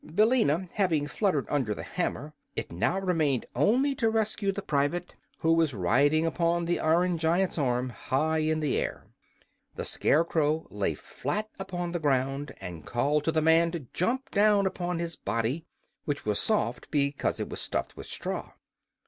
[0.15, 5.53] Billina having fluttered under the hammer, it now remained only to rescue the private who
[5.53, 9.05] was riding upon the iron giant's arm, high in the air.
[9.75, 14.65] The Scarecrow lay flat upon the ground and called to the man to jump down
[14.65, 15.65] upon his body,
[16.05, 18.53] which was soft because it was stuffed with straw.